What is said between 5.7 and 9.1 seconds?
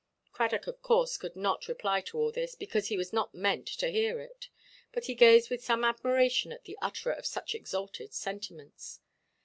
admiration at the utterer of such exalted sentiments.